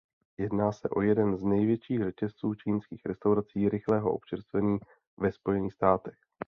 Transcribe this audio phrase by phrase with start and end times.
[0.37, 4.79] Jedná se o jeden z největších řetězců čínských restaurací rychlého občerstvení
[5.17, 6.15] ve Spojených státech.